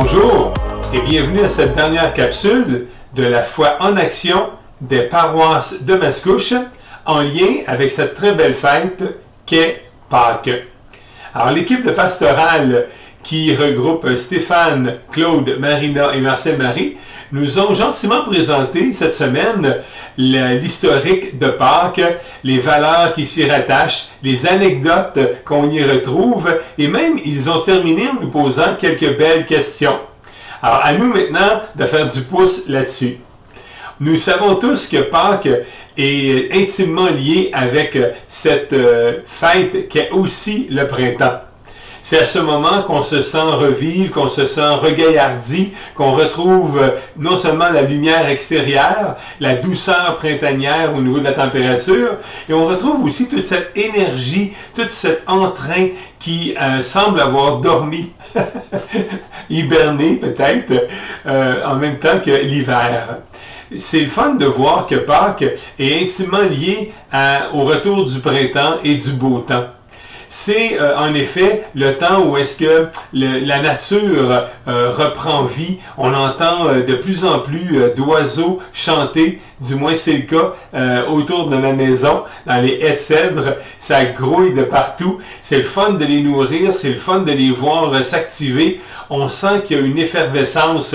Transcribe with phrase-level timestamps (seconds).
[0.00, 0.54] Bonjour
[0.94, 6.54] et bienvenue à cette dernière capsule de la foi en action des paroisses de Mascouche
[7.04, 9.02] en lien avec cette très belle fête
[9.44, 10.50] qu'est Pâques.
[11.34, 12.86] Alors l'équipe de pastorale
[13.24, 16.96] qui regroupe Stéphane, Claude, Marina et Marcel Marie
[17.32, 19.76] nous ont gentiment présenté cette semaine
[20.16, 22.00] l'historique de Pâques,
[22.44, 28.08] les valeurs qui s'y rattachent, les anecdotes qu'on y retrouve, et même ils ont terminé
[28.08, 29.98] en nous posant quelques belles questions.
[30.62, 33.18] Alors à nous maintenant de faire du pouce là-dessus.
[34.00, 35.48] Nous savons tous que Pâques
[35.96, 41.40] est intimement lié avec cette euh, fête qui est aussi le printemps.
[42.00, 46.90] C'est à ce moment qu'on se sent revivre, qu'on se sent regaillardi, qu'on retrouve euh,
[47.16, 52.10] non seulement la lumière extérieure, la douceur printanière au niveau de la température,
[52.48, 55.88] et on retrouve aussi toute cette énergie, tout cet entrain
[56.20, 58.12] qui euh, semble avoir dormi,
[59.50, 60.88] hiberné peut-être,
[61.26, 63.18] euh, en même temps que l'hiver.
[63.76, 65.44] C'est fun de voir que Pâques
[65.78, 66.90] est intimement lié
[67.52, 69.66] au retour du printemps et du beau temps
[70.28, 75.78] c'est euh, en effet le temps où est-ce que la nature euh, reprend vie.
[75.96, 80.54] On entend euh, de plus en plus d'oiseaux chanter, du moins c'est le cas
[81.08, 83.56] autour de ma maison, dans les haies de cèdre.
[83.78, 85.18] Ça grouille de partout.
[85.40, 88.80] C'est le fun de les nourrir, c'est le fun de les voir s'activer.
[89.10, 90.94] On sent qu'il y a une effervescence.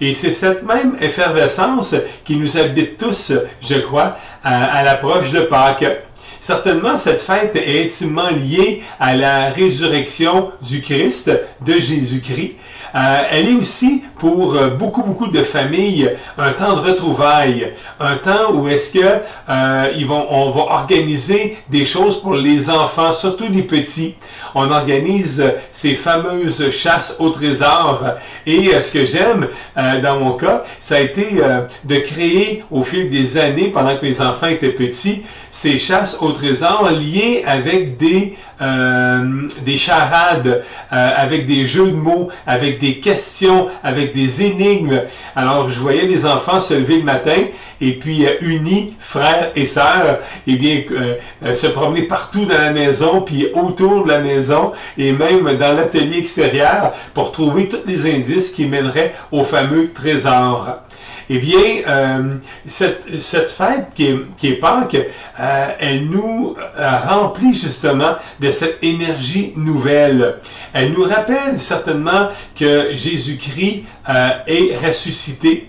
[0.00, 3.32] Et c'est cette même effervescence qui nous habite tous,
[3.62, 5.86] je crois, à, à l'approche de Pâques.
[6.40, 11.30] Certainement, cette fête est intimement liée à la résurrection du Christ,
[11.64, 12.54] de Jésus-Christ.
[12.96, 18.16] Euh, elle est aussi pour euh, beaucoup, beaucoup de familles un temps de retrouvailles, un
[18.16, 19.20] temps où est-ce que
[19.50, 24.14] euh, ils vont, on va organiser des choses pour les enfants, surtout les petits.
[24.54, 28.02] On organise ces fameuses chasses au trésor.
[28.46, 29.48] Et ce que j'aime
[30.02, 31.26] dans mon cas, ça a été
[31.84, 36.25] de créer au fil des années, pendant que mes enfants étaient petits, ces chasses au
[36.32, 43.00] trésor liées avec des euh, des charades, euh, avec des jeux de mots, avec des
[43.00, 45.02] questions, avec des énigmes.
[45.34, 47.36] Alors, je voyais les enfants se lever le matin
[47.82, 50.82] et puis euh, unis, frères et sœurs, et eh bien
[51.54, 56.16] se promener partout dans la maison, puis autour de la maison, et même dans l'atelier
[56.16, 60.78] extérieur pour trouver tous les indices qui mèneraient au fameux trésor.
[61.28, 62.34] Eh bien, euh,
[62.66, 64.96] cette, fête qui est, qui est Pâques,
[65.40, 70.36] euh, elle nous euh, remplit justement de cette énergie nouvelle.
[70.72, 73.84] Elle nous rappelle certainement que Jésus-Christ
[74.46, 75.68] est ressuscité.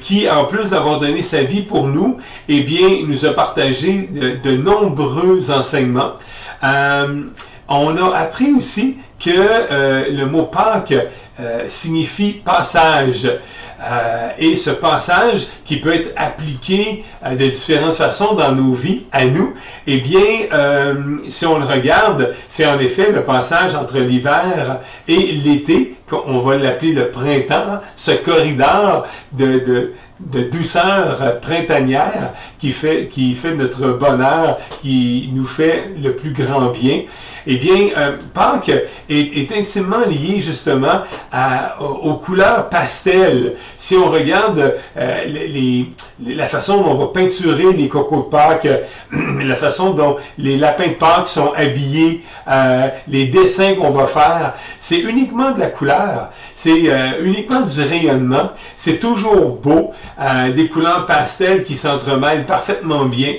[0.00, 2.18] qui, en plus d'avoir donné sa vie pour nous,
[2.48, 4.08] eh bien, nous a partagé
[4.42, 6.14] de nombreux enseignements.
[7.68, 10.94] On a appris aussi que le mot Pâques
[11.66, 13.28] signifie passage.
[13.80, 19.04] Euh, et ce passage qui peut être appliqué euh, de différentes façons dans nos vies,
[19.12, 19.54] à nous,
[19.86, 20.20] eh bien,
[20.52, 26.40] euh, si on le regarde, c'est en effet le passage entre l'hiver et l'été, qu'on
[26.40, 33.54] va l'appeler le printemps, ce corridor de, de, de douceur printanière qui fait, qui fait
[33.54, 37.02] notre bonheur, qui nous fait le plus grand bien.
[37.50, 38.70] Eh bien, euh, Pâques
[39.08, 41.00] est, intimement lié justement
[41.80, 43.54] aux, couleurs pastel.
[43.78, 45.84] Si on regarde euh,
[46.26, 48.68] la façon dont on va peinturer les cocos de Pâques,
[49.42, 54.52] la façon dont les lapins de Pâques sont habillés, euh, les dessins qu'on va faire,
[54.78, 56.90] c'est uniquement de la couleur, c'est
[57.22, 59.92] uniquement du rayonnement, c'est toujours beau,
[60.54, 63.32] des couleurs pastel qui s'entremêlent parfaitement bien.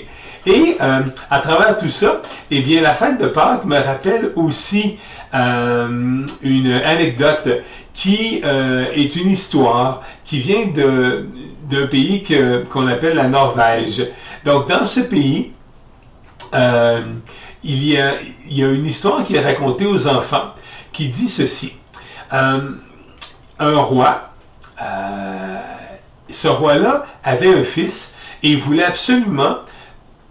[0.50, 4.98] Et euh, à travers tout ça, eh bien, la fête de Pâques me rappelle aussi
[5.36, 7.50] euh, une anecdote
[7.94, 12.26] qui euh, est une histoire qui vient d'un pays
[12.72, 14.08] qu'on appelle la Norvège.
[14.44, 15.52] Donc, dans ce pays,
[16.52, 18.14] il, y a,
[18.50, 20.56] il y a une histoire qui est racontée aux enfants
[20.92, 21.76] qui dit ceci.
[22.32, 22.72] un
[23.60, 24.32] roi,
[26.28, 29.58] ce roi-là avait un fils et voulait absolument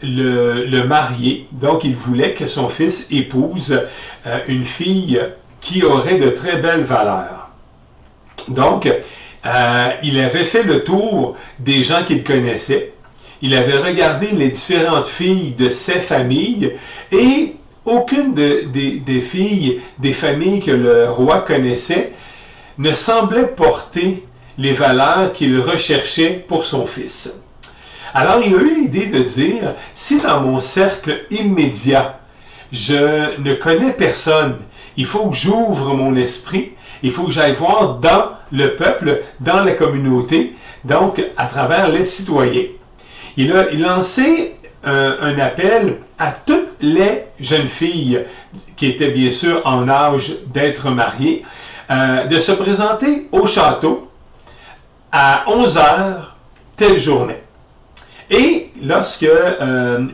[0.02, 1.46] le, marier.
[1.52, 3.80] Donc, il voulait que son fils épouse
[4.26, 5.20] euh, une fille
[5.60, 7.50] qui aurait de très belles valeurs.
[8.50, 12.92] Donc, euh, il avait fait le tour des gens qu'il connaissait.
[13.42, 16.72] Il avait regardé les différentes filles de ses familles
[17.12, 17.54] et
[17.84, 22.12] aucune des filles des familles que le roi connaissait
[22.78, 24.24] ne semblait porter
[24.58, 27.40] les valeurs qu'il recherchait pour son fils.
[28.14, 32.20] Alors, il a eu l'idée de dire, si dans mon cercle immédiat,
[32.72, 34.56] je ne connais personne,
[34.96, 36.72] il faut que j'ouvre mon esprit
[37.02, 42.04] Il faut que j'aille voir dans le peuple, dans la communauté, donc à travers les
[42.04, 42.64] citoyens.
[43.36, 48.24] Il a lancé un, appel à toutes les jeunes filles
[48.76, 51.44] qui étaient bien sûr en âge d'être mariées,
[51.90, 54.10] euh, de se présenter au château
[55.12, 56.36] à 11 heures
[56.76, 57.42] telle journée.
[58.30, 60.06] Et lorsque euh,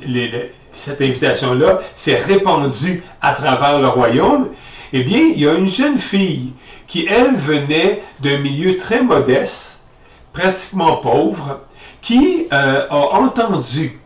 [0.72, 4.48] cette invitation-là s'est répandue à travers le royaume,
[4.92, 6.52] eh bien, il y a une jeune fille
[6.86, 9.82] qui, elle, venait d'un milieu très modeste,
[10.32, 11.60] pratiquement pauvre,
[12.00, 13.98] qui euh, a entendu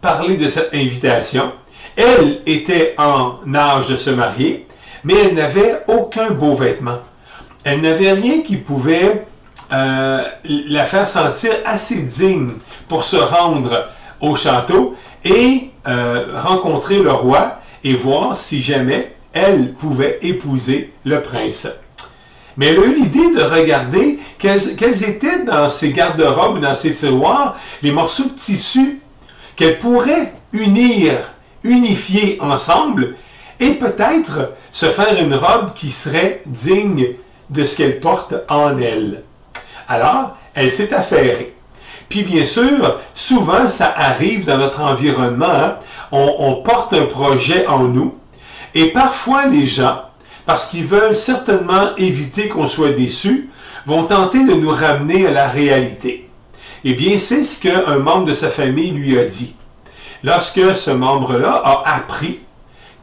[0.00, 1.52] parler de cette invitation.
[1.96, 4.66] Elle était en âge de se marier,
[5.04, 6.98] mais elle n'avait aucun beau vêtement.
[7.64, 9.24] Elle n'avait rien qui pouvait
[9.72, 12.52] euh, la faire sentir assez digne
[12.88, 13.88] pour se rendre
[14.20, 21.22] au château et euh, rencontrer le roi et voir si jamais elle pouvait épouser le
[21.22, 21.68] prince.
[22.56, 26.92] Mais elle a eu l'idée de regarder quels, quels étaient dans ses garde-robes, dans ses
[26.92, 29.00] tiroirs, les morceaux de tissu
[29.56, 31.12] qu'elle pourrait unir,
[31.64, 33.16] unifier ensemble
[33.58, 37.06] et peut-être se faire une robe qui serait digne
[37.48, 39.22] de ce qu'elle porte en elle.
[39.92, 41.52] Alors, elle s'est affairée.
[42.08, 45.76] Puis bien sûr, souvent ça arrive dans notre environnement, hein.
[46.12, 48.14] on, on porte un projet en nous
[48.74, 50.00] et parfois les gens,
[50.46, 53.50] parce qu'ils veulent certainement éviter qu'on soit déçu,
[53.84, 56.26] vont tenter de nous ramener à la réalité.
[56.84, 59.54] Eh bien, c'est ce qu'un membre de sa famille lui a dit.
[60.24, 62.40] Lorsque ce membre-là a appris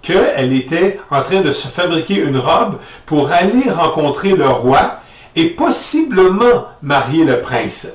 [0.02, 5.02] qu'elle était en train de se fabriquer une robe pour aller rencontrer le roi
[5.36, 7.88] et possiblement marier le prince.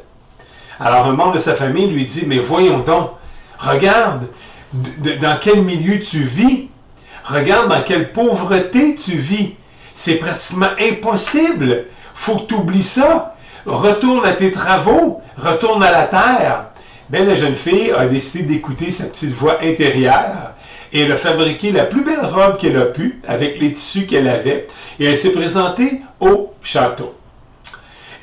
[0.80, 3.10] Alors un membre de sa famille lui dit, mais voyons donc,
[3.58, 4.26] regarde
[4.72, 6.68] dans quel milieu tu vis,
[7.24, 9.54] regarde dans quelle pauvreté tu vis.
[9.94, 11.84] C'est pratiquement impossible.
[12.14, 13.36] Faut que tu oublies ça.
[13.66, 16.66] Retourne à tes travaux, retourne à la terre.
[17.10, 20.54] Mais la jeune fille a décidé d'écouter sa petite voix intérieure
[20.92, 24.28] et elle a fabriqué la plus belle robe qu'elle a pu avec les tissus qu'elle
[24.28, 24.66] avait
[24.98, 27.14] et elle s'est présentée au château.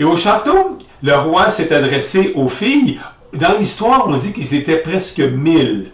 [0.01, 2.99] Et au château, le roi s'est adressé aux filles.
[3.33, 5.91] Dans l'histoire, on dit qu'ils étaient presque mille.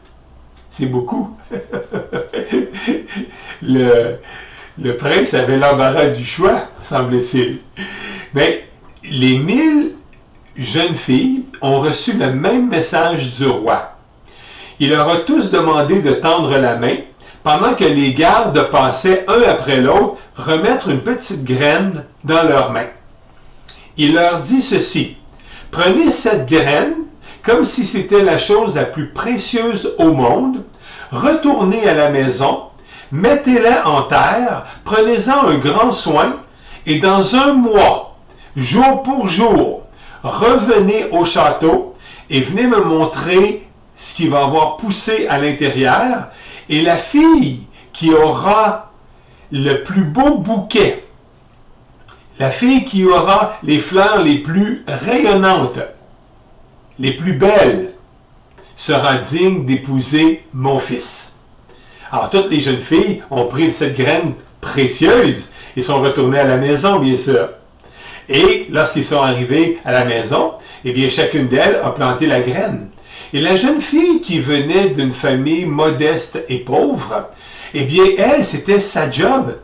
[0.69, 1.35] C'est beaucoup.
[3.61, 4.21] le,
[4.97, 7.57] prince avait l'embarras du choix, semble-t-il.
[8.33, 8.69] Mais
[9.03, 9.91] les mille
[10.55, 13.97] jeunes filles ont reçu le même message du roi.
[14.79, 16.95] Il leur a tous demandé de tendre la main,
[17.43, 22.87] pendant que les gardes passaient un après l'autre remettre une petite graine dans leurs mains.
[23.97, 25.17] Il leur dit ceci,
[25.71, 26.93] prenez cette graine
[27.41, 30.63] comme si c'était la chose la plus précieuse au monde,
[31.11, 32.63] retournez à la maison,
[33.11, 36.35] mettez-la en terre, prenez-en un grand soin,
[36.85, 38.17] et dans un mois,
[38.55, 39.83] jour pour jour,
[40.23, 41.95] revenez au château
[42.29, 46.27] et venez me montrer ce qui va avoir poussé à l'intérieur.
[46.69, 47.61] Et la fille
[47.93, 48.91] qui aura
[49.51, 51.05] le plus beau bouquet,
[52.39, 55.79] la fille qui aura les fleurs les plus rayonnantes,
[56.99, 57.93] les plus belles,
[58.75, 61.35] sera digne d'épouser mon fils.
[62.11, 66.57] Alors toutes les jeunes filles ont pris cette graine précieuse et sont retournées à la
[66.57, 67.49] maison, bien sûr.
[68.29, 70.53] Et lorsqu'ils sont arrivés à la maison,
[70.85, 72.89] eh bien, chacune d'elles a planté la graine.
[73.33, 77.29] Et la jeune fille qui venait d'une famille modeste et pauvre,
[77.73, 79.57] eh bien, elle, c'était sa job.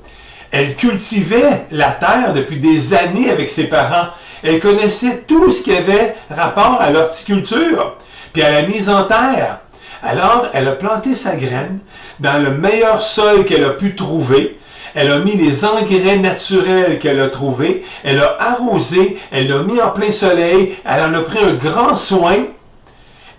[0.54, 4.10] Elle cultivait la terre depuis des années avec ses parents.
[4.44, 7.96] Elle connaissait tout ce qui avait rapport à l'horticulture,
[8.32, 9.62] puis à la mise en terre.
[10.04, 11.80] Alors, elle a planté sa graine
[12.20, 14.60] dans le meilleur sol qu'elle a pu trouver,
[14.94, 19.82] elle a mis les engrais naturels qu'elle a trouvés, elle a arrosé, elle l'a mis
[19.82, 22.36] en plein soleil, elle en a pris un grand soin,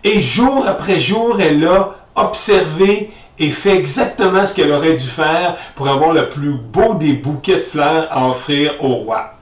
[0.03, 5.57] et jour après jour, elle a observé et fait exactement ce qu'elle aurait dû faire
[5.75, 9.35] pour avoir le plus beau des bouquets de fleurs à offrir au roi.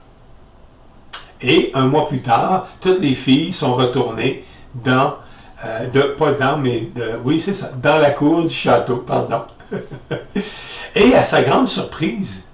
[1.41, 5.15] Et un mois plus tard, toutes les filles sont retournées dans,
[5.65, 9.41] euh, de, pas dans, mais de, oui, c'est ça, dans la cour du château, pardon.
[10.95, 12.45] Et à sa grande surprise,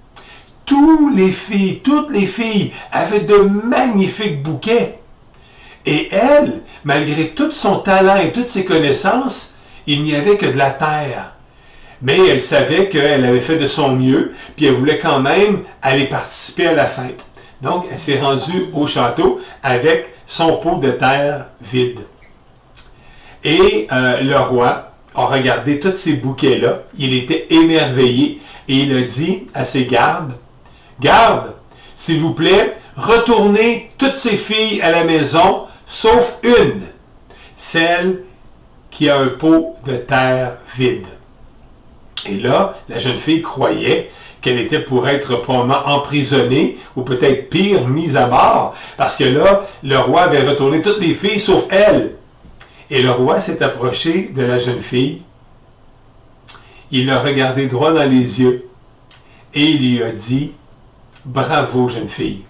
[0.64, 4.98] tous les filles, toutes les filles avaient de magnifiques bouquets.
[5.86, 9.54] Et elle, malgré tout son talent et toutes ses connaissances,
[9.92, 11.32] il n'y avait que de la terre.
[12.02, 16.04] Mais elle savait qu'elle avait fait de son mieux, puis elle voulait quand même aller
[16.04, 17.26] participer à la fête.
[17.60, 22.00] Donc, elle s'est rendue au château avec son pot de terre vide.
[23.44, 26.82] Et euh, le roi, a regardé tous ces bouquets-là.
[26.96, 30.34] Il était émerveillé et il a dit à ses gardes,
[31.00, 31.54] Garde,
[31.96, 36.82] s'il vous plaît, retournez toutes ces filles à la maison, sauf une,
[37.56, 38.22] celle
[38.90, 41.06] qui a un pot de terre vide.
[42.26, 47.86] Et là, la jeune fille croyait qu'elle était pour être probablement emprisonnée ou peut-être pire,
[47.88, 52.12] mise à mort, parce que là, le roi avait retourné toutes les filles sauf elle.
[52.90, 55.22] Et le roi s'est approché de la jeune fille.
[56.90, 58.66] Il l'a regardé droit dans les yeux
[59.54, 60.52] et il lui a dit
[61.24, 62.42] Bravo, jeune fille.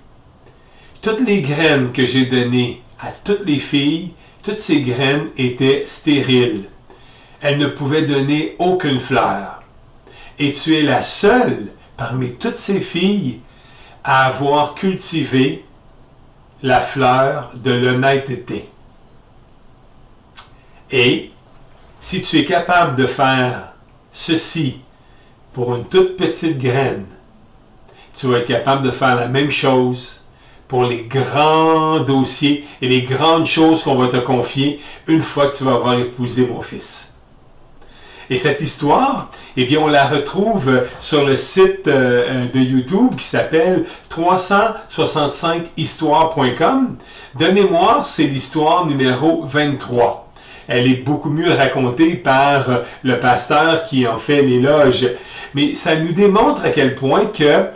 [1.02, 6.64] Toutes les graines que j'ai données à toutes les filles, toutes ces graines étaient stériles.
[7.40, 9.62] Elles ne pouvaient donner aucune fleur.
[10.38, 13.40] Et tu es la seule parmi toutes ces filles
[14.04, 15.64] à avoir cultivé
[16.62, 18.68] la fleur de l'honnêteté.
[20.90, 21.30] Et
[21.98, 23.74] si tu es capable de faire
[24.12, 24.80] ceci
[25.52, 27.06] pour une toute petite graine,
[28.14, 30.19] tu vas être capable de faire la même chose
[30.70, 35.56] pour les grands dossiers et les grandes choses qu'on va te confier une fois que
[35.56, 37.16] tu vas avoir épousé mon fils.
[38.30, 43.26] Et cette histoire, eh bien, on la retrouve sur le site euh, de YouTube qui
[43.26, 46.96] s'appelle 365histoire.com.
[47.36, 50.28] De mémoire, c'est l'histoire numéro 23
[50.72, 55.04] elle est beaucoup mieux racontée par euh, le pasteur qui en fait l'éloge.
[55.52, 57.66] Mais ça nous démontre à quel point que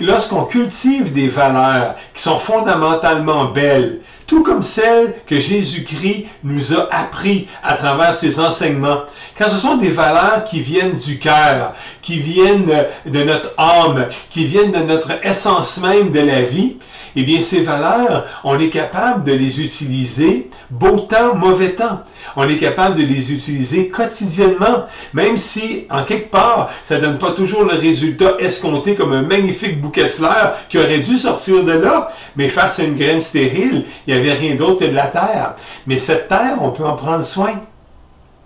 [0.00, 6.88] lorsqu'on cultive des valeurs qui sont fondamentalement belles, tout comme celles que Jésus-Christ nous a
[6.92, 9.00] appris à travers ses enseignements.
[9.36, 14.44] Quand ce sont des valeurs qui viennent du cœur, qui viennent de notre âme, qui
[14.44, 16.76] viennent de notre essence même de la vie,
[17.16, 22.00] eh bien, ces valeurs, on est capable de les utiliser beau temps, mauvais temps.
[22.36, 27.18] On est capable de les utiliser quotidiennement, même si, en quelque part, ça ne donne
[27.18, 31.64] pas toujours le résultat escompté comme un magnifique bouquet de fleurs qui aurait dû sortir
[31.64, 34.94] de là, mais face à une graine stérile, il n'y avait rien d'autre que de
[34.94, 35.54] la terre.
[35.86, 37.54] Mais cette terre, on peut en prendre soin.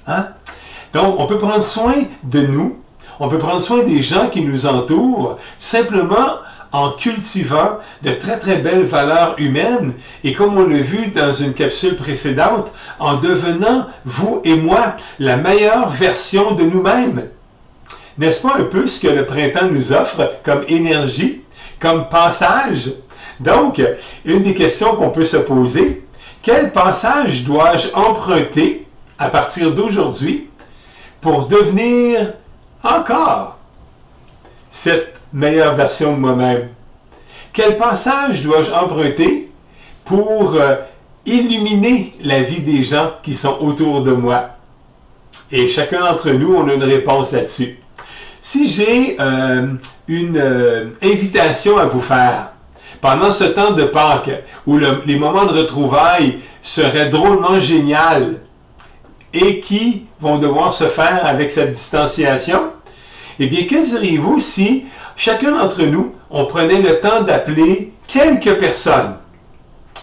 [0.07, 0.29] Hein?
[0.93, 2.79] Donc, on peut prendre soin de nous,
[3.21, 6.39] on peut prendre soin des gens qui nous entourent, simplement
[6.75, 11.55] en cultivant de très très belles valeurs humaines et comme on l'a vu dans une
[11.55, 17.29] capsule précédente, en devenant, vous et moi, la meilleure version de nous-mêmes.
[18.19, 21.43] N'est-ce pas un peu ce que le printemps nous offre comme énergie,
[21.79, 22.91] comme passage?
[23.39, 23.81] Donc,
[24.25, 26.05] une des questions qu'on peut se poser,
[26.43, 28.85] quel passage dois-je emprunter
[29.17, 30.49] à partir d'aujourd'hui
[31.21, 32.33] pour devenir
[32.83, 33.59] encore
[34.71, 36.69] cette meilleure version de moi-même.
[37.53, 39.51] Quel passage dois-je emprunter
[40.05, 40.77] pour euh,
[41.27, 44.51] illuminer la vie des gens qui sont autour de moi?
[45.51, 47.79] Et chacun d'entre nous, on a une réponse là-dessus.
[48.41, 49.67] Si j'ai euh,
[50.07, 52.53] une euh, invitation à vous faire
[53.01, 54.31] pendant ce temps de Pâques,
[54.67, 58.39] où les moments de retrouvailles seraient drôlement géniaux
[59.33, 62.63] et qui vont devoir se faire avec cette distanciation,
[63.39, 64.85] eh bien, que diriez-vous si
[65.17, 69.17] chacun d'entre nous, on prenait le temps d'appeler quelques personnes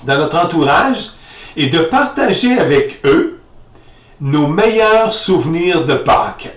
[0.04, 1.12] dans notre entourage
[1.56, 3.40] et de partager avec eux
[4.20, 6.50] nos meilleurs souvenirs de Pâques.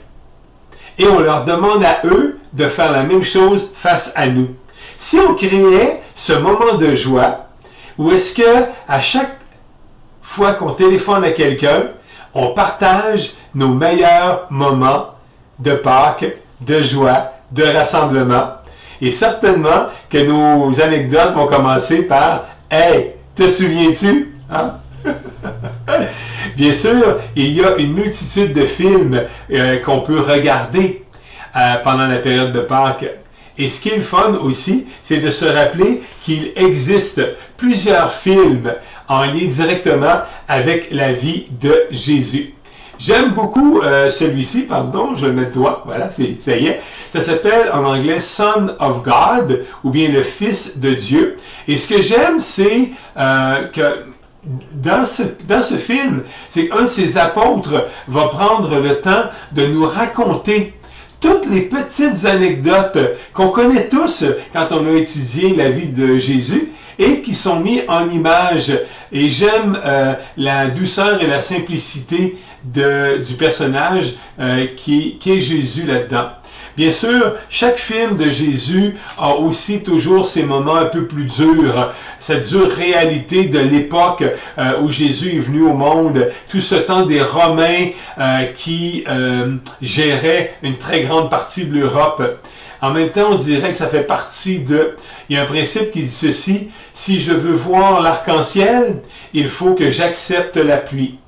[0.99, 4.55] Et on leur demande à eux de faire la même chose face à nous.
[4.97, 7.47] Si on créait ce moment de joie,
[7.99, 9.39] où est-ce que à chaque
[10.23, 11.89] fois qu'on téléphone à quelqu'un,
[12.33, 15.11] on partage nos meilleurs moments
[15.59, 18.55] de Pâques de joie, de rassemblement.
[19.01, 24.35] Et certainement que nos anecdotes vont commencer par Hey, te souviens-tu?
[24.51, 24.75] Hein?
[26.57, 31.05] Bien sûr, il y a une multitude de films euh, qu'on peut regarder
[31.57, 33.07] euh, pendant la période de Pâques.
[33.57, 37.23] Et ce qui est le fun aussi, c'est de se rappeler qu'il existe
[37.57, 38.73] plusieurs films
[39.09, 42.55] en lien directement avec la vie de Jésus.
[42.99, 46.81] J'aime beaucoup euh, celui-ci, pardon, je le mettre toi, voilà, ça y est.
[47.13, 51.37] Ça s'appelle en anglais Son of God, ou bien le Fils de Dieu.
[51.67, 54.05] Et ce que j'aime, c'est euh, que
[54.73, 59.67] dans ce, dans ce film, c'est qu'un de ses apôtres va prendre le temps de
[59.67, 60.75] nous raconter
[61.21, 62.99] toutes les petites anecdotes
[63.33, 67.81] qu'on connaît tous quand on a étudié la vie de Jésus et qui sont mis
[67.89, 68.73] en image.
[69.11, 75.41] Et j'aime euh, la douceur et la simplicité de, du personnage euh, qui, qui est
[75.41, 76.29] Jésus là-dedans.
[76.77, 81.93] Bien sûr, chaque film de Jésus a aussi toujours ses moments un peu plus durs,
[82.19, 84.25] cette dure réalité de l'époque
[84.59, 89.05] euh, où Jésus est venu au monde, tout ce temps des Romains euh, qui
[89.81, 92.41] géraient une très grande partie de l'Europe.
[92.81, 94.97] En même temps, on dirait que ça fait partie de...
[95.29, 98.97] Il y a un principe qui dit ceci, si je veux voir l'arc-en-ciel,
[99.33, 101.19] il faut que j'accepte la pluie.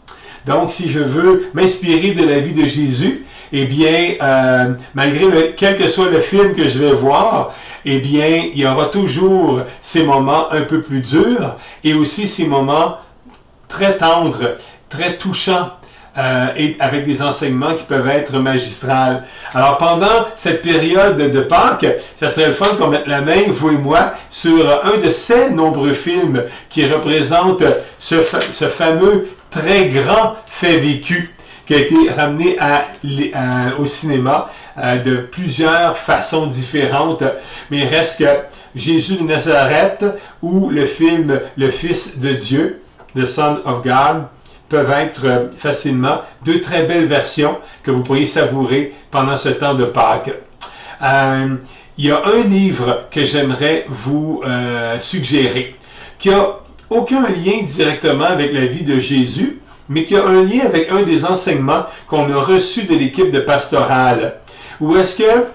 [0.46, 5.52] Donc, si je veux m'inspirer de la vie de Jésus, eh bien, euh, malgré le,
[5.56, 7.52] quel que soit le film que je vais voir,
[7.84, 12.46] eh bien, il y aura toujours ces moments un peu plus durs et aussi ces
[12.46, 12.98] moments
[13.66, 14.56] très tendres,
[14.88, 15.70] très touchants.
[16.18, 19.24] Euh, et avec des enseignements qui peuvent être magistrales.
[19.52, 21.84] Alors pendant cette période de Pâques,
[22.14, 25.50] ça serait le fun qu'on mette la main, vous et moi, sur un de ces
[25.50, 27.64] nombreux films qui représentent
[27.98, 28.16] ce,
[28.50, 31.34] ce fameux très grand fait vécu
[31.66, 32.56] qui a été ramené
[33.78, 34.48] au cinéma
[34.78, 37.25] euh, de plusieurs façons différentes.
[37.70, 38.30] Mais il reste que
[38.76, 40.04] Jésus de Nazareth
[40.42, 42.82] ou le film Le Fils de Dieu,
[43.16, 44.26] The Son of God,
[44.68, 49.84] peuvent être facilement deux très belles versions que vous pourriez savourer pendant ce temps de
[49.84, 50.34] Pâques.
[51.02, 51.56] Euh,
[51.98, 55.76] il y a un livre que j'aimerais vous euh, suggérer
[56.18, 56.58] qui a
[56.90, 61.02] aucun lien directement avec la vie de Jésus, mais qui a un lien avec un
[61.02, 64.40] des enseignements qu'on a reçus de l'équipe de pastorale.
[64.80, 65.46] Où est-ce que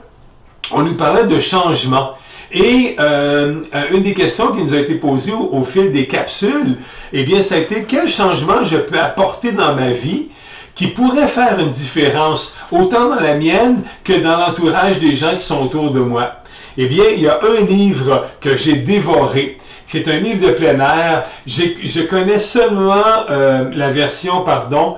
[0.73, 2.11] on nous parlait de changement.
[2.51, 6.77] Et euh, euh, une des questions qui nous a été posée au, fil des capsules,
[7.13, 7.55] eh bien, ça
[7.88, 10.27] quel changement je peux apporter dans ma vie
[10.75, 15.45] qui pourrait faire une différence autant dans la mienne que dans l'entourage des gens qui
[15.45, 16.33] sont autour de moi?
[16.77, 19.57] Eh bien, il y a un livre que j'ai dévoré.
[19.91, 21.24] C'est un livre de plein air.
[21.45, 24.95] Je connais seulement euh, la version, pardon,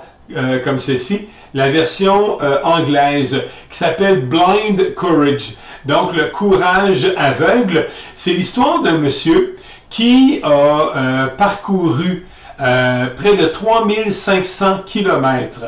[0.63, 5.55] comme ceci, la version anglaise qui s'appelle Blind Courage.
[5.85, 9.55] Donc, le courage aveugle, c'est l'histoire d'un monsieur
[9.89, 12.27] qui a euh, parcouru
[12.61, 15.65] euh, près de 3500 kilomètres.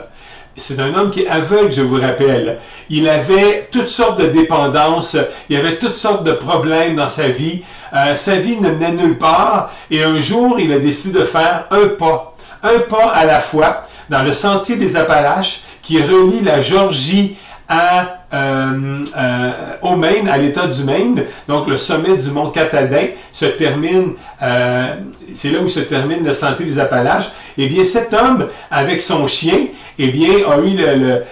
[0.58, 2.60] C'est un homme qui est aveugle, je vous rappelle.
[2.90, 5.18] Il avait toutes sortes de dépendances,
[5.50, 7.64] il avait toutes sortes de problèmes dans sa vie.
[7.96, 11.66] Euh, sa vie ne menait nulle part et un jour, il a décidé de faire
[11.72, 16.62] un pas, un pas à la fois dans le sentier des Appalaches qui relie la
[16.62, 21.24] Georgie à, euh, euh, au Maine, à l'État du Maine.
[21.48, 24.88] Donc, le sommet du mont Catadin se termine, euh,
[25.34, 27.30] c'est là où se termine le sentier des Appalaches.
[27.58, 31.24] Eh bien, cet homme, avec son chien, eh bien, a eu le, le,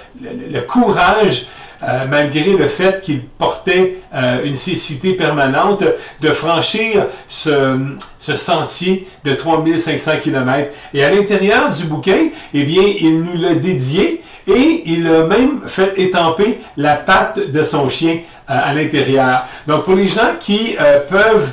[0.51, 1.45] le, courage
[1.85, 5.83] euh, malgré le fait qu'il portait euh, une cécité permanente,
[6.21, 7.77] de franchir ce,
[8.19, 10.69] ce sentier de 3500 km.
[10.93, 15.61] Et à l'intérieur du bouquin, eh bien, il nous l'a dédié et il a même
[15.67, 18.19] fait étamper la patte de son chien
[18.49, 19.43] euh, à l'intérieur.
[19.67, 20.77] Donc pour les gens qui
[21.09, 21.51] peuvent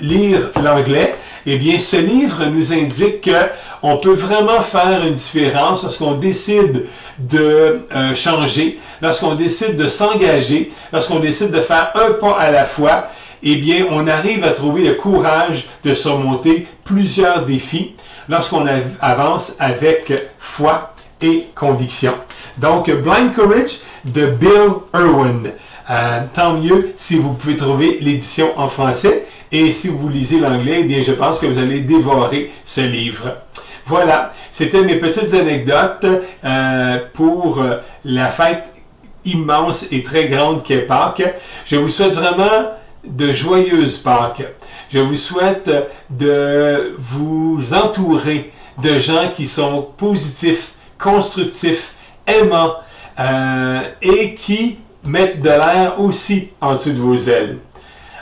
[0.00, 1.14] lire l'anglais,
[1.46, 3.50] eh bien ce livre nous indique que
[3.82, 6.86] on peut vraiment faire une différence lorsqu'on décide
[7.18, 7.80] de
[8.14, 13.06] changer, lorsqu'on décide de s'engager, lorsqu'on décide de faire un pas à la fois.
[13.42, 17.94] Eh bien, on arrive à trouver le courage de surmonter plusieurs défis
[18.28, 18.66] lorsqu'on
[19.00, 22.14] avance avec foi et conviction.
[22.58, 25.52] Donc, Blind Courage de Bill Irwin.
[25.88, 29.25] Euh, tant mieux si vous pouvez trouver l'édition en français.
[29.52, 33.36] Et si vous lisez l'anglais, eh bien, je pense que vous allez dévorer ce livre.
[33.84, 36.06] Voilà, c'était mes petites anecdotes
[36.44, 38.64] euh, pour euh, la fête
[39.24, 41.34] immense et très grande qu'est Pâques.
[41.64, 42.72] Je vous souhaite vraiment
[43.04, 44.42] de joyeuses Pâques.
[44.88, 45.70] Je vous souhaite
[46.10, 51.94] de vous entourer de gens qui sont positifs, constructifs,
[52.26, 52.74] aimants
[53.18, 57.58] euh, et qui mettent de l'air aussi en dessous de vos ailes.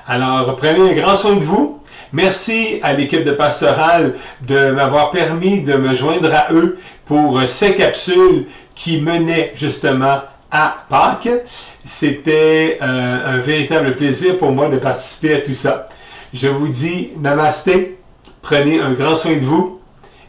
[0.07, 1.81] Alors, prenez un grand soin de vous.
[2.13, 7.75] Merci à l'équipe de Pastoral de m'avoir permis de me joindre à eux pour ces
[7.75, 11.31] capsules qui menaient justement à Pâques.
[11.85, 15.89] C'était euh, un véritable plaisir pour moi de participer à tout ça.
[16.35, 17.99] Je vous dis namasté,
[18.43, 19.81] prenez un grand soin de vous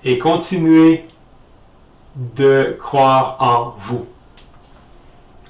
[0.05, 1.05] et continuez
[2.15, 4.05] de croire en vous.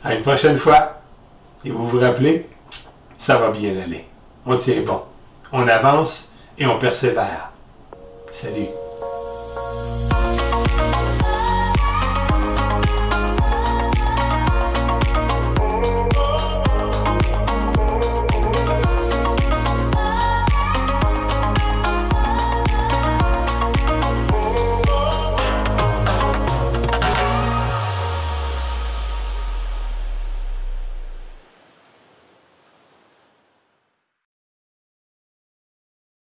[0.04, 1.02] À une prochaine fois.
[1.64, 2.48] Et vous vous rappelez,
[3.18, 4.06] ça va bien aller.
[4.46, 5.02] On tient bon.
[5.52, 7.52] On avance et on persévère.
[8.32, 8.68] Salut.